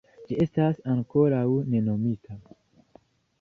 Ĝi 0.29 0.35
estas 0.45 0.79
ankoraŭ 0.93 1.43
ne 1.75 1.83
nomita. 1.91 2.41